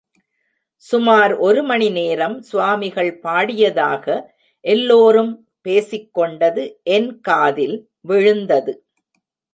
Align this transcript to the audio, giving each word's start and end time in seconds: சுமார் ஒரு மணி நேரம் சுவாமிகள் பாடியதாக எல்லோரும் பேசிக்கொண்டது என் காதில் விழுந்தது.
சுமார் 0.83 1.33
ஒரு 1.37 1.63
மணி 1.63 1.89
நேரம் 1.89 2.41
சுவாமிகள் 2.41 3.11
பாடியதாக 3.23 4.05
எல்லோரும் 4.65 5.31
பேசிக்கொண்டது 5.63 6.63
என் 6.89 7.19
காதில் 7.19 7.77
விழுந்தது. 8.01 8.73